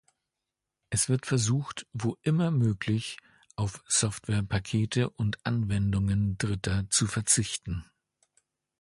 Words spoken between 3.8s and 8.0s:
Softwarepakete und Anwendungen Dritter zu verzichten.